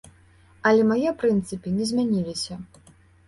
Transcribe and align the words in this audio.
Але 0.69 0.85
мае 0.91 1.11
прынцыпы 1.19 1.75
не 1.77 1.85
змяніліся. 1.91 2.57